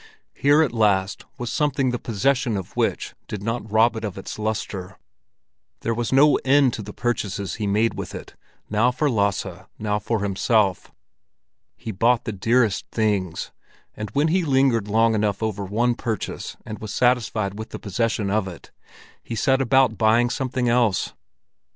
Here 0.33 0.63
at 0.63 0.71
last 0.71 1.25
was 1.37 1.53
something 1.53 1.91
the 1.91 1.99
possession 1.99 2.57
of 2.57 2.75
which 2.75 3.13
did 3.27 3.43
not 3.43 3.71
rob 3.71 3.95
it 3.95 4.03
of 4.03 4.17
its 4.17 4.39
lustre. 4.39 4.97
There 5.81 5.93
was 5.93 6.11
no 6.11 6.37
end 6.37 6.73
to 6.73 6.81
the 6.81 6.91
purchases 6.91 7.57
he 7.61 7.67
made 7.67 7.93
with 7.93 8.15
it, 8.15 8.35
now 8.67 8.89
for 8.89 9.11
Lasse, 9.11 9.65
now 9.77 9.99
for 9.99 10.23
himself. 10.23 10.91
He 11.77 11.91
bought 11.91 12.25
the 12.25 12.31
dearest 12.31 12.87
things, 12.91 13.51
and 13.95 14.09
when 14.13 14.29
he 14.29 14.43
lingered 14.43 14.87
long 14.87 15.13
enough 15.13 15.43
over 15.43 15.63
one 15.63 15.93
purchase 15.93 16.57
and 16.65 16.79
was 16.79 16.91
satiated 16.91 17.59
with 17.59 17.69
the 17.69 17.77
possession 17.77 18.31
of 18.31 18.47
it, 18.47 18.71
he 19.21 19.35
set 19.35 19.61
about 19.61 19.99
buying 19.99 20.31
something 20.31 20.67
else. 20.67 21.13